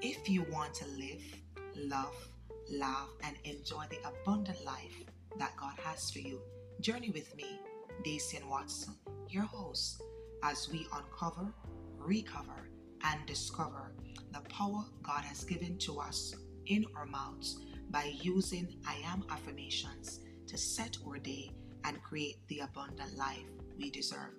[0.00, 1.22] If you want to live,
[1.74, 2.14] love,
[2.70, 4.94] laugh, and enjoy the abundant life
[5.38, 6.40] that God has for you,
[6.80, 7.58] journey with me,
[8.04, 8.94] Dacian Watson,
[9.28, 10.00] your host,
[10.44, 11.52] as we uncover,
[11.96, 12.70] recover,
[13.02, 13.92] and discover
[14.32, 16.32] the power God has given to us
[16.66, 17.58] in our mouths
[17.90, 21.50] by using I am affirmations to set our day
[21.84, 24.34] and create the abundant life we deserve.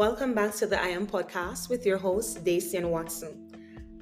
[0.00, 3.52] Welcome back to the I Am podcast with your host, Dacian Watson.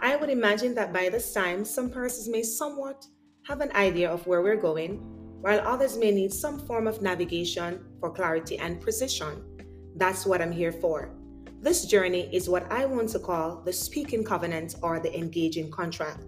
[0.01, 3.05] I would imagine that by this time, some persons may somewhat
[3.49, 4.99] have an idea of where we're going,
[5.41, 9.43] while others may need some form of navigation for clarity and precision.
[9.97, 11.17] That's what I'm here for.
[11.63, 16.27] This journey is what I want to call the speaking covenant or the engaging contract.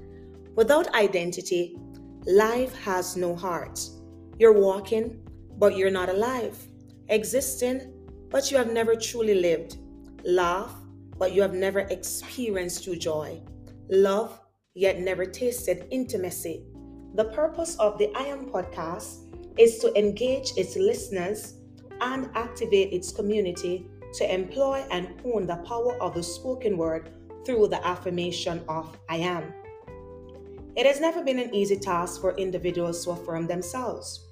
[0.57, 1.79] Without identity,
[2.27, 3.79] life has no heart.
[4.37, 5.21] You're walking,
[5.59, 6.59] but you're not alive.
[7.09, 8.00] Existing,
[8.31, 9.79] but you have never truly lived.
[10.25, 10.75] Laugh,
[11.19, 13.41] but you have never experienced true joy.
[13.89, 14.41] Love,
[14.75, 16.65] yet never tasted intimacy.
[17.15, 19.27] The purpose of the I Am podcast
[19.59, 21.55] is to engage its listeners
[22.01, 27.11] and activate its community to employ and hone the power of the spoken word
[27.45, 29.53] through the affirmation of I am.
[30.77, 34.29] It has never been an easy task for individuals to affirm themselves.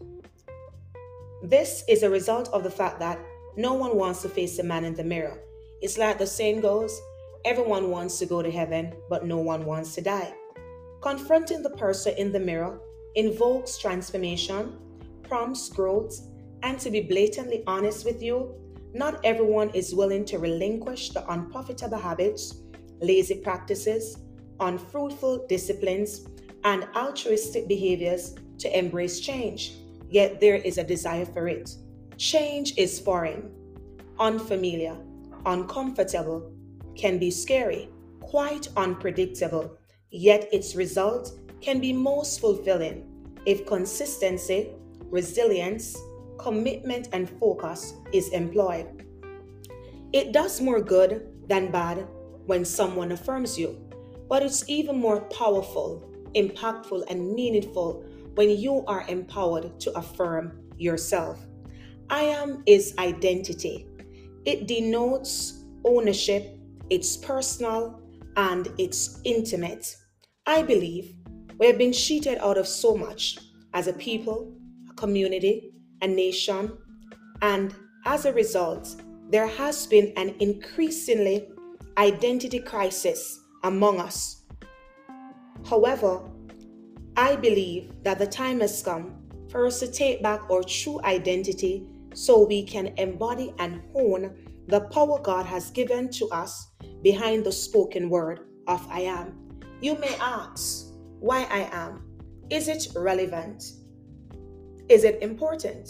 [1.42, 3.18] This is a result of the fact that
[3.58, 5.36] no one wants to face the man in the mirror.
[5.82, 6.96] It's like the saying goes
[7.44, 10.32] everyone wants to go to heaven, but no one wants to die.
[11.00, 12.78] Confronting the person in the mirror
[13.16, 14.78] invokes transformation,
[15.24, 16.20] prompts growth,
[16.62, 18.54] and to be blatantly honest with you,
[18.94, 22.62] not everyone is willing to relinquish the unprofitable habits,
[23.00, 24.18] lazy practices,
[24.60, 26.28] unfruitful disciplines,
[26.62, 29.72] and altruistic behaviors to embrace change,
[30.10, 31.74] yet there is a desire for it.
[32.18, 33.48] Change is foreign,
[34.18, 34.96] unfamiliar,
[35.46, 36.50] uncomfortable,
[36.96, 39.78] can be scary, quite unpredictable,
[40.10, 43.06] yet its result can be most fulfilling
[43.46, 44.70] if consistency,
[45.04, 45.96] resilience,
[46.38, 49.06] commitment, and focus is employed.
[50.12, 52.04] It does more good than bad
[52.46, 53.80] when someone affirms you,
[54.28, 56.02] but it's even more powerful,
[56.34, 58.02] impactful, and meaningful
[58.34, 61.38] when you are empowered to affirm yourself.
[62.10, 63.86] I am is identity.
[64.44, 66.58] It denotes ownership,
[66.88, 68.00] it's personal,
[68.36, 69.94] and it's intimate.
[70.46, 71.14] I believe
[71.58, 73.38] we have been cheated out of so much
[73.74, 74.54] as a people,
[74.88, 76.78] a community, a nation,
[77.42, 77.74] and
[78.06, 81.48] as a result, there has been an increasingly
[81.98, 84.44] identity crisis among us.
[85.66, 86.22] However,
[87.16, 89.16] I believe that the time has come
[89.50, 91.86] for us to take back our true identity
[92.18, 94.34] so we can embody and hone
[94.66, 96.66] the power God has given to us
[97.02, 99.48] behind the spoken word of I am.
[99.80, 100.88] You may ask,
[101.20, 102.02] why I am?
[102.50, 103.62] Is it relevant?
[104.88, 105.88] Is it important?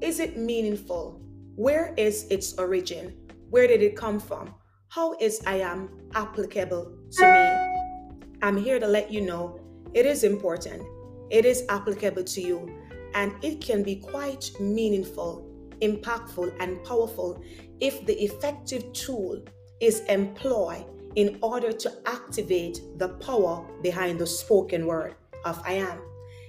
[0.00, 1.20] Is it meaningful?
[1.54, 3.14] Where is its origin?
[3.50, 4.54] Where did it come from?
[4.88, 8.28] How is I am applicable to me?
[8.42, 9.60] I'm here to let you know
[9.94, 10.82] it is important,
[11.30, 12.68] it is applicable to you,
[13.14, 15.47] and it can be quite meaningful,
[15.80, 17.42] impactful, and powerful
[17.80, 19.42] if the effective tool
[19.80, 20.84] is employed
[21.16, 26.00] in order to activate the power behind the spoken word of I am.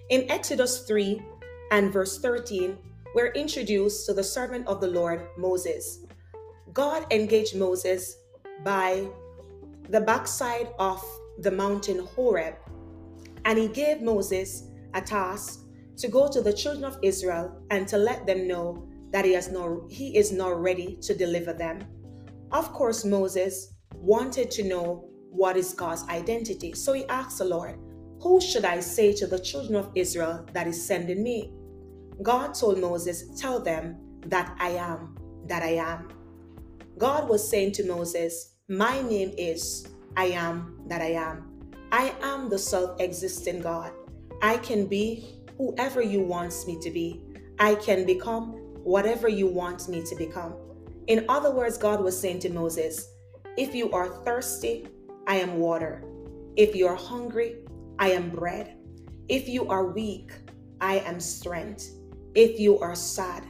[0.10, 1.22] In Exodus 3
[1.72, 2.78] and verse 13,
[3.16, 6.06] we're introduced to the servant of the Lord, Moses.
[6.74, 8.18] God engaged Moses
[8.64, 9.08] by
[9.90, 11.04] the backside of
[11.40, 12.56] the mountain Horeb,
[13.46, 14.64] and he gave Moses
[14.94, 15.62] a task
[15.98, 19.50] to go to the children of Israel and to let them know that he, has
[19.50, 21.80] no, he is not ready to deliver them.
[22.52, 26.74] Of course, Moses wanted to know what is God's identity.
[26.74, 27.78] So he asked the Lord,
[28.22, 31.54] Who should I say to the children of Israel that is sending me?
[32.22, 36.10] God told Moses, Tell them that I am, that I am.
[36.98, 39.88] God was saying to Moses, My name is
[40.18, 41.46] I am that I am.
[41.92, 43.92] I am the self existing God.
[44.42, 47.22] I can be whoever you want me to be.
[47.60, 50.56] I can become whatever you want me to become.
[51.06, 53.08] In other words, God was saying to Moses,
[53.56, 54.88] if you are thirsty,
[55.28, 56.04] I am water.
[56.58, 57.58] If you are hungry,
[58.00, 58.78] I am bread.
[59.28, 60.32] If you are weak,
[60.82, 61.88] I am strength.
[62.34, 63.46] If you are sad,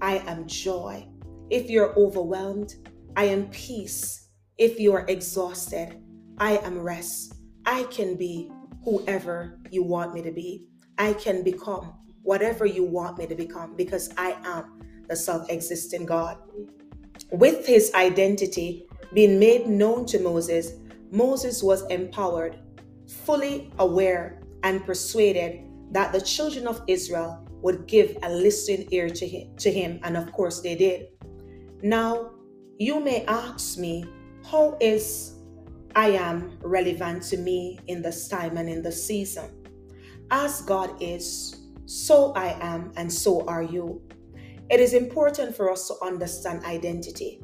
[0.00, 1.08] I am joy.
[1.50, 2.76] If you're overwhelmed,
[3.16, 4.28] I am peace.
[4.58, 6.00] If you are exhausted,
[6.38, 7.34] I am rest.
[7.66, 8.48] I can be
[8.84, 10.68] whoever you want me to be.
[10.98, 11.94] I can become
[12.24, 16.38] whatever you want me to become because I am the self existing God.
[17.30, 20.72] With his identity being made known to Moses,
[21.10, 22.58] Moses was empowered,
[23.06, 25.60] fully aware, and persuaded
[25.92, 30.16] that the children of Israel would give a listening ear to him, to him, and
[30.16, 31.08] of course they did.
[31.82, 32.30] Now,
[32.78, 34.04] you may ask me,
[34.50, 35.34] how is
[35.94, 39.50] I am relevant to me in this time and in the season?
[40.30, 44.00] As God is, so I am, and so are you.
[44.70, 47.40] It is important for us to understand identity.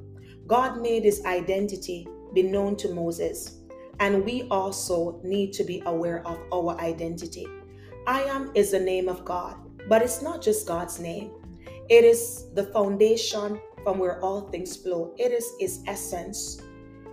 [0.47, 3.59] God made his identity be known to Moses,
[3.99, 7.47] and we also need to be aware of our identity.
[8.07, 9.57] I am is the name of God,
[9.89, 11.33] but it's not just God's name,
[11.91, 15.15] it is the foundation from where all things flow.
[15.19, 16.63] It is his essence,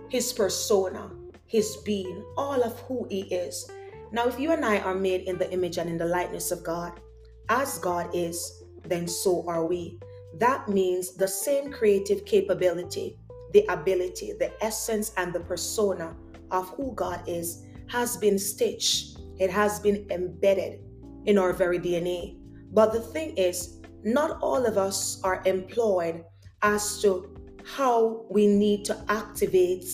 [0.08, 1.10] his persona,
[1.46, 3.70] his being, all of who he is.
[4.12, 6.62] Now, if you and I are made in the image and in the likeness of
[6.62, 7.00] God,
[7.48, 9.98] as God is, then so are we.
[10.38, 13.18] That means the same creative capability,
[13.52, 16.14] the ability, the essence, and the persona
[16.50, 20.80] of who God is has been stitched, it has been embedded
[21.24, 22.36] in our very DNA.
[22.72, 26.24] But the thing is, not all of us are employed
[26.62, 27.34] as to
[27.64, 29.86] how we need to activate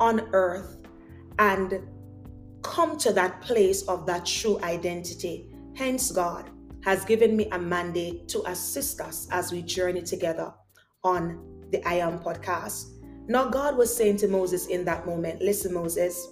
[0.00, 0.82] on earth
[1.38, 1.80] and
[2.62, 5.48] come to that place of that true identity.
[5.74, 6.50] Hence, God
[6.84, 10.52] has given me a mandate to assist us as we journey together
[11.04, 12.94] on the I Am podcast.
[13.28, 16.28] Now, God was saying to Moses in that moment, Listen, Moses,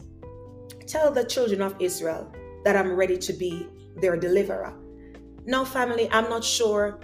[0.86, 2.32] tell the children of Israel
[2.64, 3.68] that I'm ready to be
[4.00, 4.74] their deliverer.
[5.44, 7.00] Now, family, I'm not sure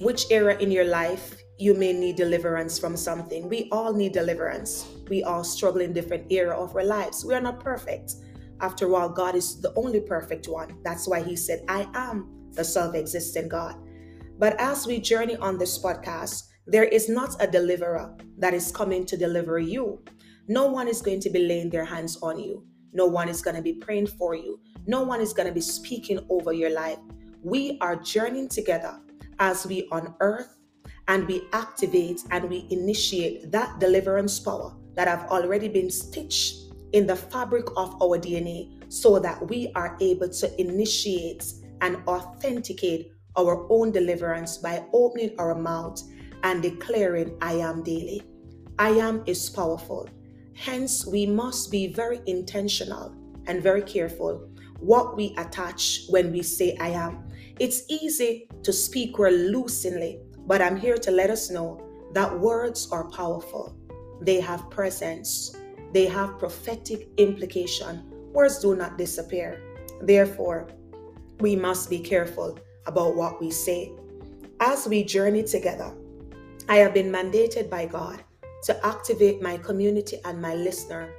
[0.00, 3.48] which era in your life you may need deliverance from something.
[3.48, 4.86] We all need deliverance.
[5.08, 7.24] We all struggle in different era of our lives.
[7.24, 8.12] We are not perfect.
[8.60, 10.78] After all, God is the only perfect one.
[10.84, 13.76] That's why He said, I am the self existent God.
[14.38, 19.06] But as we journey on this podcast, there is not a deliverer that is coming
[19.06, 20.02] to deliver you.
[20.48, 22.64] No one is going to be laying their hands on you.
[22.92, 24.60] No one is going to be praying for you.
[24.86, 26.98] No one is going to be speaking over your life.
[27.42, 28.98] We are journeying together
[29.38, 30.58] as we unearth
[31.08, 37.06] and we activate and we initiate that deliverance power that have already been stitched in
[37.06, 41.44] the fabric of our DNA so that we are able to initiate
[41.80, 46.02] and authenticate our own deliverance by opening our mouth
[46.42, 48.22] and declaring, I am daily.
[48.78, 50.08] I am is powerful.
[50.54, 53.14] Hence, we must be very intentional
[53.46, 54.48] and very careful
[54.80, 57.24] what we attach when we say I am.
[57.58, 61.80] It's easy to speak loosely, but I'm here to let us know
[62.14, 63.76] that words are powerful.
[64.20, 65.56] They have presence,
[65.92, 68.04] they have prophetic implication.
[68.32, 69.60] Words do not disappear.
[70.02, 70.68] Therefore,
[71.40, 73.92] we must be careful about what we say.
[74.60, 75.94] As we journey together,
[76.68, 78.22] I have been mandated by God
[78.64, 81.12] to activate my community and my listener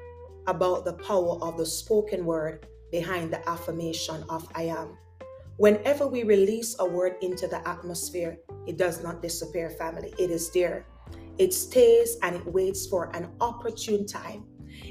[0.48, 4.98] about the power of the spoken word behind the affirmation of I am.
[5.58, 8.38] Whenever we release a word into the atmosphere,
[8.68, 10.14] it does not disappear, family.
[10.18, 10.86] It is there.
[11.38, 14.46] It stays and it waits for an opportune time.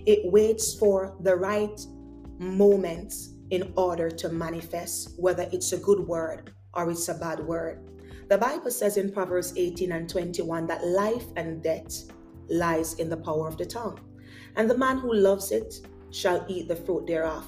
[0.06, 1.80] It waits for the right
[2.38, 3.14] moment
[3.50, 7.80] in order to manifest, whether it's a good word or it's a bad word.
[8.28, 12.04] The Bible says in Proverbs 18 and 21 that life and death
[12.50, 14.00] lies in the power of the tongue,
[14.56, 17.46] and the man who loves it shall eat the fruit thereof.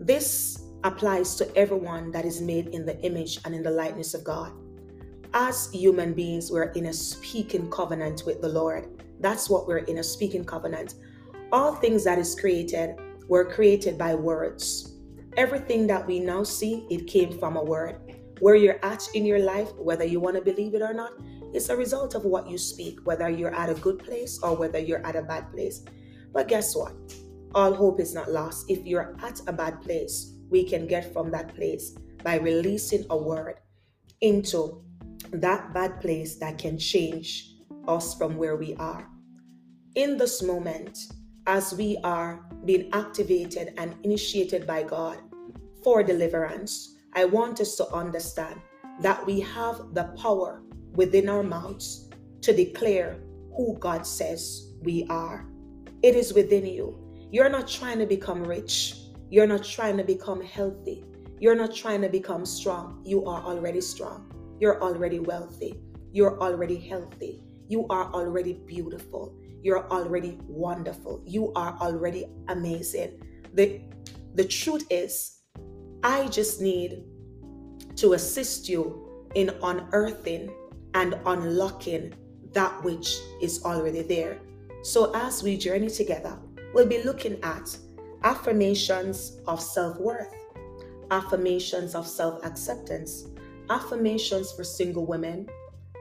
[0.00, 4.24] This applies to everyone that is made in the image and in the likeness of
[4.24, 4.52] God.
[5.34, 9.04] As human beings, we're in a speaking covenant with the Lord.
[9.20, 10.94] That's what we're in a speaking covenant.
[11.52, 12.96] All things that is created
[13.28, 14.97] were created by words.
[15.38, 18.00] Everything that we now see, it came from a word.
[18.40, 21.12] Where you're at in your life, whether you want to believe it or not,
[21.54, 24.80] it's a result of what you speak, whether you're at a good place or whether
[24.80, 25.84] you're at a bad place.
[26.32, 26.92] But guess what?
[27.54, 28.68] All hope is not lost.
[28.68, 33.16] If you're at a bad place, we can get from that place by releasing a
[33.16, 33.60] word
[34.20, 34.82] into
[35.30, 37.54] that bad place that can change
[37.86, 39.08] us from where we are.
[39.94, 40.98] In this moment,
[41.46, 45.18] as we are being activated and initiated by God
[45.82, 48.60] for deliverance, I want us to understand
[49.00, 52.08] that we have the power within our mouths
[52.42, 53.18] to declare
[53.56, 55.46] who God says we are.
[56.02, 56.98] It is within you.
[57.30, 58.94] You're not trying to become rich.
[59.30, 61.04] You're not trying to become healthy.
[61.40, 63.02] You're not trying to become strong.
[63.04, 64.32] You are already strong.
[64.60, 65.80] You're already wealthy.
[66.12, 67.42] You're already healthy.
[67.68, 69.34] You are already beautiful.
[69.62, 71.22] You're already wonderful.
[71.26, 73.22] You are already amazing.
[73.54, 73.82] The,
[74.34, 75.37] the truth is,
[76.02, 77.02] I just need
[77.96, 80.50] to assist you in unearthing
[80.94, 82.14] and unlocking
[82.52, 84.40] that which is already there.
[84.82, 86.38] So, as we journey together,
[86.72, 87.76] we'll be looking at
[88.22, 90.32] affirmations of self worth,
[91.10, 93.26] affirmations of self acceptance,
[93.70, 95.48] affirmations for single women,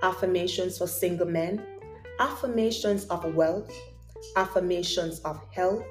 [0.04, 1.66] affirmations for single men,
[2.20, 3.72] affirmations of wealth,
[4.36, 5.84] affirmations of health,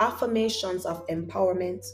[0.00, 1.86] affirmations of empowerment,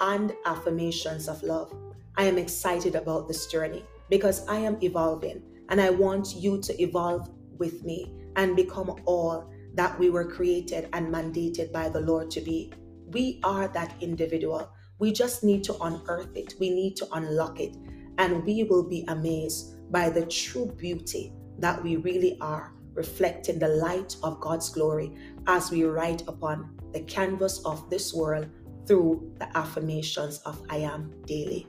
[0.00, 1.74] and affirmations of love.
[2.16, 6.82] I am excited about this journey because I am evolving and I want you to
[6.82, 12.30] evolve with me and become all that we were created and mandated by the Lord
[12.32, 12.72] to be.
[13.08, 14.70] We are that individual.
[14.98, 17.76] We just need to unearth it, we need to unlock it,
[18.18, 23.68] and we will be amazed by the true beauty that we really are, reflecting the
[23.68, 25.12] light of God's glory
[25.46, 28.48] as we write upon the canvas of this world
[28.86, 31.66] through the affirmations of I am daily.